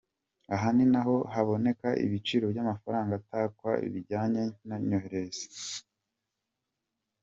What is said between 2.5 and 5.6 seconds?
by’amafaranga akatwa bijyanye n’ayoherezwa.